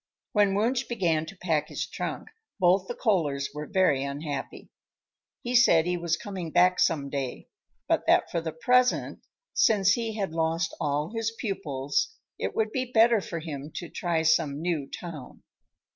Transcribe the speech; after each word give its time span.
When 0.31 0.55
Wunsch 0.55 0.81
began 0.87 1.27
to 1.27 1.37
pack 1.37 1.67
his 1.67 1.85
trunk, 1.85 2.29
both 2.59 2.87
the 2.87 2.95
Kohlers 2.95 3.49
were 3.53 3.67
very 3.67 4.03
unhappy. 4.03 4.71
He 5.43 5.53
said 5.53 5.85
he 5.85 5.95
was 5.95 6.17
coming 6.17 6.49
back 6.49 6.79
some 6.79 7.07
day, 7.11 7.49
but 7.87 8.07
that 8.07 8.31
for 8.31 8.41
the 8.41 8.51
present, 8.51 9.19
since 9.53 9.91
he 9.91 10.15
had 10.15 10.31
lost 10.33 10.75
all 10.81 11.11
his 11.13 11.29
pupils, 11.29 12.15
it 12.39 12.55
would 12.55 12.71
be 12.71 12.85
better 12.91 13.21
for 13.21 13.37
him 13.37 13.69
to 13.75 13.89
try 13.89 14.23
some 14.23 14.59
"new 14.59 14.89
town." 14.89 15.43